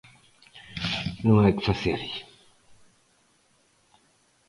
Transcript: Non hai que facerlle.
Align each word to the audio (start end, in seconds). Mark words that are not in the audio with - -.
Non 1.25 1.35
hai 1.39 1.51
que 1.55 1.67
facerlle. 1.69 2.19